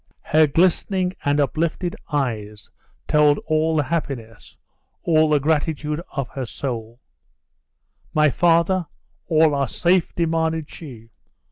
Her 0.23 0.47
glistening 0.47 1.13
and 1.23 1.39
uplifted 1.39 1.95
eyes 2.11 2.71
told 3.07 3.37
all 3.45 3.75
the 3.75 3.83
happiness, 3.83 4.57
all 5.03 5.29
the 5.29 5.39
gratitude 5.39 6.01
of 6.11 6.27
her 6.29 6.47
soul. 6.47 6.99
"My 8.11 8.31
father? 8.31 8.87
All 9.27 9.53
are 9.53 9.67
safe?" 9.67 10.11
demanded 10.15 10.71
she. 10.71 11.11